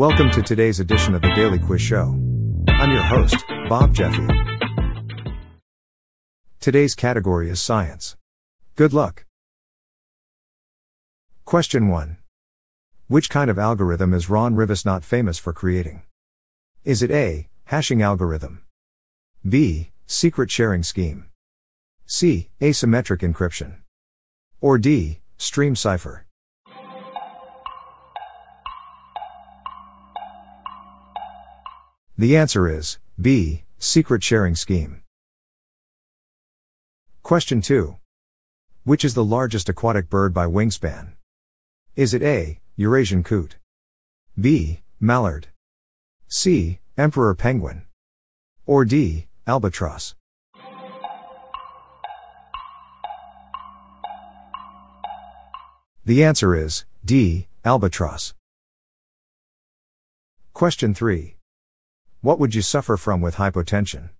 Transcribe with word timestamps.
Welcome 0.00 0.30
to 0.30 0.40
today's 0.40 0.80
edition 0.80 1.14
of 1.14 1.20
the 1.20 1.30
Daily 1.34 1.58
Quiz 1.58 1.82
Show. 1.82 2.18
I'm 2.68 2.90
your 2.90 3.02
host, 3.02 3.36
Bob 3.68 3.92
Jeffy. 3.92 4.26
Today's 6.58 6.94
category 6.94 7.50
is 7.50 7.60
science. 7.60 8.16
Good 8.76 8.94
luck. 8.94 9.26
Question 11.44 11.88
1. 11.88 12.16
Which 13.08 13.28
kind 13.28 13.50
of 13.50 13.58
algorithm 13.58 14.14
is 14.14 14.30
Ron 14.30 14.54
Rivest 14.54 14.86
not 14.86 15.04
famous 15.04 15.36
for 15.36 15.52
creating? 15.52 16.00
Is 16.82 17.02
it 17.02 17.10
A. 17.10 17.50
Hashing 17.66 18.00
algorithm? 18.00 18.64
B. 19.46 19.90
Secret 20.06 20.50
sharing 20.50 20.82
scheme? 20.82 21.26
C. 22.06 22.48
Asymmetric 22.62 23.18
encryption? 23.18 23.80
Or 24.62 24.78
D. 24.78 25.20
Stream 25.36 25.76
cipher? 25.76 26.24
The 32.18 32.36
answer 32.36 32.68
is 32.68 32.98
B. 33.20 33.64
Secret 33.78 34.22
sharing 34.22 34.54
scheme. 34.54 35.02
Question 37.22 37.60
2. 37.60 37.96
Which 38.84 39.04
is 39.04 39.14
the 39.14 39.24
largest 39.24 39.68
aquatic 39.68 40.10
bird 40.10 40.34
by 40.34 40.46
wingspan? 40.46 41.12
Is 41.96 42.12
it 42.12 42.22
A. 42.22 42.60
Eurasian 42.76 43.22
coot? 43.22 43.56
B. 44.38 44.80
Mallard? 44.98 45.48
C. 46.28 46.78
Emperor 46.98 47.34
penguin? 47.34 47.82
Or 48.66 48.84
D. 48.84 49.26
Albatross? 49.46 50.14
The 56.04 56.24
answer 56.24 56.54
is 56.54 56.84
D. 57.04 57.46
Albatross. 57.64 58.34
Question 60.52 60.94
3. 60.94 61.36
What 62.22 62.38
would 62.38 62.54
you 62.54 62.60
suffer 62.60 62.98
from 62.98 63.22
with 63.22 63.36
hypotension? 63.36 64.10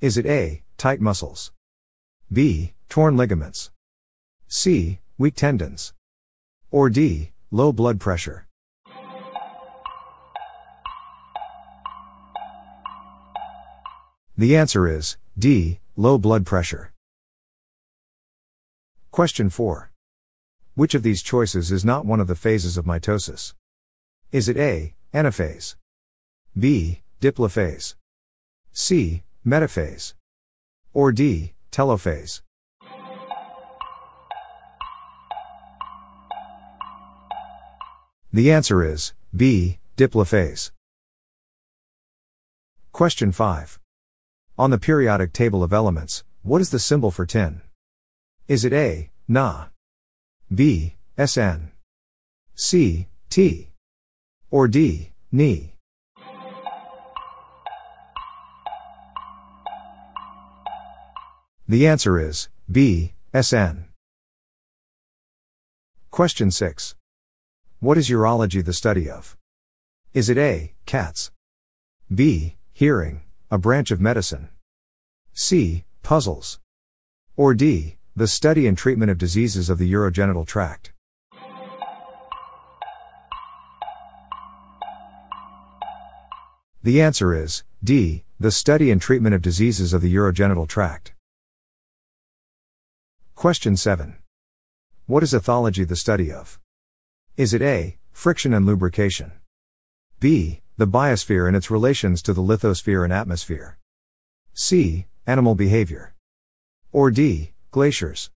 Is 0.00 0.16
it 0.16 0.24
A. 0.24 0.62
Tight 0.78 0.98
muscles? 0.98 1.52
B. 2.32 2.72
Torn 2.88 3.18
ligaments? 3.18 3.70
C. 4.46 5.00
Weak 5.18 5.34
tendons? 5.34 5.92
Or 6.70 6.88
D. 6.88 7.32
Low 7.50 7.70
blood 7.70 8.00
pressure? 8.00 8.46
The 14.38 14.56
answer 14.56 14.88
is 14.88 15.18
D. 15.38 15.80
Low 15.96 16.16
blood 16.16 16.46
pressure. 16.46 16.92
Question 19.10 19.50
4. 19.50 19.90
Which 20.74 20.94
of 20.94 21.02
these 21.02 21.22
choices 21.22 21.70
is 21.70 21.84
not 21.84 22.06
one 22.06 22.20
of 22.20 22.26
the 22.26 22.34
phases 22.34 22.78
of 22.78 22.86
mitosis? 22.86 23.52
Is 24.32 24.48
it 24.48 24.56
A. 24.56 24.94
Anaphase? 25.12 25.74
B. 26.58 27.02
Diplophase. 27.20 27.96
C. 28.72 29.24
Metaphase. 29.44 30.14
Or 30.92 31.10
D. 31.10 31.52
Telophase. 31.72 32.42
The 38.32 38.52
answer 38.52 38.84
is 38.84 39.14
B. 39.34 39.78
Diplophase. 39.96 40.70
Question 42.92 43.32
5. 43.32 43.80
On 44.56 44.70
the 44.70 44.78
periodic 44.78 45.32
table 45.32 45.64
of 45.64 45.72
elements, 45.72 46.22
what 46.42 46.60
is 46.60 46.70
the 46.70 46.78
symbol 46.78 47.10
for 47.10 47.26
tin? 47.26 47.62
Is 48.46 48.64
it 48.64 48.72
A. 48.72 49.10
Na? 49.26 49.66
B. 50.54 50.94
Sn? 51.16 51.72
C. 52.54 53.08
T? 53.28 53.70
Or 54.50 54.68
D. 54.68 55.10
Ni? 55.32 55.74
The 61.70 61.86
answer 61.86 62.18
is 62.18 62.48
B, 62.72 63.12
SN. 63.38 63.84
Question 66.10 66.50
6. 66.50 66.94
What 67.80 67.98
is 67.98 68.08
urology 68.08 68.64
the 68.64 68.72
study 68.72 69.10
of? 69.10 69.36
Is 70.14 70.30
it 70.30 70.38
A, 70.38 70.72
cats? 70.86 71.30
B, 72.12 72.56
hearing, 72.72 73.20
a 73.50 73.58
branch 73.58 73.90
of 73.90 74.00
medicine? 74.00 74.48
C, 75.34 75.84
puzzles? 76.02 76.58
Or 77.36 77.52
D, 77.52 77.98
the 78.16 78.26
study 78.26 78.66
and 78.66 78.78
treatment 78.78 79.10
of 79.10 79.18
diseases 79.18 79.68
of 79.68 79.76
the 79.76 79.92
urogenital 79.92 80.46
tract? 80.46 80.94
The 86.82 87.02
answer 87.02 87.34
is 87.34 87.62
D, 87.84 88.24
the 88.40 88.50
study 88.50 88.90
and 88.90 89.02
treatment 89.02 89.34
of 89.34 89.42
diseases 89.42 89.92
of 89.92 90.00
the 90.00 90.14
urogenital 90.14 90.66
tract. 90.66 91.12
Question 93.38 93.76
7. 93.76 94.16
What 95.06 95.22
is 95.22 95.32
ethology 95.32 95.86
the 95.86 95.94
study 95.94 96.32
of? 96.32 96.58
Is 97.36 97.54
it 97.54 97.62
A. 97.62 97.96
Friction 98.10 98.52
and 98.52 98.66
lubrication? 98.66 99.30
B. 100.18 100.62
The 100.76 100.88
biosphere 100.88 101.46
and 101.46 101.56
its 101.56 101.70
relations 101.70 102.20
to 102.22 102.32
the 102.32 102.42
lithosphere 102.42 103.04
and 103.04 103.12
atmosphere? 103.12 103.78
C. 104.54 105.06
Animal 105.24 105.54
behavior? 105.54 106.16
Or 106.90 107.12
D. 107.12 107.52
Glaciers? 107.70 108.30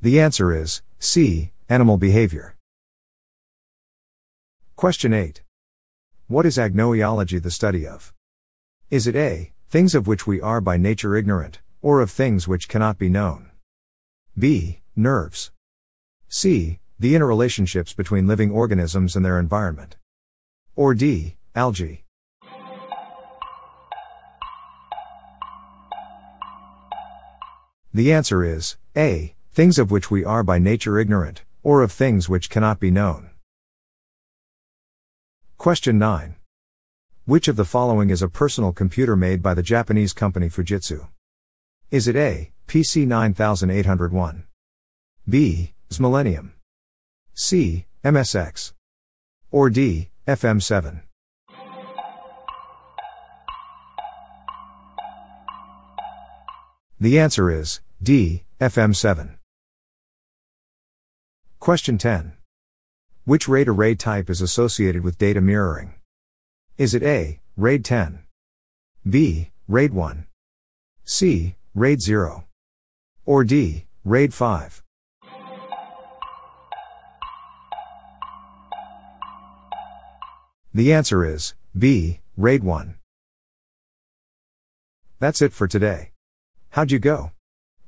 The 0.00 0.20
answer 0.20 0.54
is 0.54 0.82
C. 1.00 1.50
Animal 1.68 1.96
behavior. 1.96 2.54
Question 4.76 5.12
8. 5.12 5.42
What 6.28 6.46
is 6.46 6.56
agnoeology 6.56 7.42
the 7.42 7.50
study 7.50 7.84
of? 7.84 8.12
Is 8.90 9.06
it 9.06 9.16
A, 9.16 9.52
things 9.68 9.94
of 9.94 10.06
which 10.06 10.26
we 10.26 10.40
are 10.40 10.62
by 10.62 10.78
nature 10.78 11.14
ignorant, 11.14 11.60
or 11.82 12.00
of 12.00 12.10
things 12.10 12.48
which 12.48 12.70
cannot 12.70 12.96
be 12.96 13.10
known? 13.10 13.50
B, 14.38 14.80
nerves. 14.96 15.50
C, 16.26 16.78
the 16.98 17.12
interrelationships 17.12 17.94
between 17.94 18.26
living 18.26 18.50
organisms 18.50 19.14
and 19.14 19.22
their 19.22 19.38
environment? 19.38 19.96
Or 20.74 20.94
D, 20.94 21.36
algae? 21.54 22.06
The 27.92 28.10
answer 28.10 28.42
is 28.42 28.78
A, 28.96 29.34
things 29.52 29.78
of 29.78 29.90
which 29.90 30.10
we 30.10 30.24
are 30.24 30.42
by 30.42 30.58
nature 30.58 30.98
ignorant, 30.98 31.42
or 31.62 31.82
of 31.82 31.92
things 31.92 32.30
which 32.30 32.48
cannot 32.48 32.80
be 32.80 32.90
known. 32.90 33.28
Question 35.58 35.98
9. 35.98 36.37
Which 37.28 37.46
of 37.46 37.56
the 37.56 37.66
following 37.66 38.08
is 38.08 38.22
a 38.22 38.28
personal 38.30 38.72
computer 38.72 39.14
made 39.14 39.42
by 39.42 39.52
the 39.52 39.62
Japanese 39.62 40.14
company 40.14 40.48
Fujitsu? 40.48 41.08
Is 41.90 42.08
it 42.08 42.16
A, 42.16 42.52
PC 42.66 43.06
9801? 43.06 44.44
B, 45.28 45.74
Millennium? 46.00 46.54
C, 47.34 47.84
MSX? 48.02 48.72
Or 49.50 49.68
D, 49.68 50.08
FM7? 50.26 51.02
The 56.98 57.18
answer 57.18 57.50
is 57.50 57.82
D, 58.02 58.44
FM7. 58.58 59.34
Question 61.60 61.98
10. 61.98 62.32
Which 63.26 63.46
RAID 63.46 63.68
array 63.68 63.94
type 63.96 64.30
is 64.30 64.40
associated 64.40 65.04
with 65.04 65.18
data 65.18 65.42
mirroring? 65.42 65.97
Is 66.78 66.94
it 66.94 67.02
A, 67.02 67.40
RAID 67.56 67.84
10? 67.84 68.20
B, 69.10 69.50
RAID 69.66 69.92
1? 69.92 70.26
C, 71.02 71.56
RAID 71.74 72.00
0? 72.00 72.44
Or 73.26 73.42
D, 73.42 73.86
RAID 74.04 74.32
5? 74.32 74.84
The 80.72 80.92
answer 80.92 81.24
is 81.24 81.54
B, 81.76 82.20
RAID 82.36 82.62
1. 82.62 82.94
That's 85.18 85.42
it 85.42 85.52
for 85.52 85.66
today. 85.66 86.12
How'd 86.70 86.92
you 86.92 87.00
go? 87.00 87.32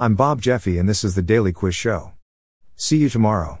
I'm 0.00 0.16
Bob 0.16 0.42
Jeffy 0.42 0.78
and 0.78 0.88
this 0.88 1.04
is 1.04 1.14
the 1.14 1.22
Daily 1.22 1.52
Quiz 1.52 1.76
Show. 1.76 2.14
See 2.74 2.96
you 2.96 3.08
tomorrow. 3.08 3.60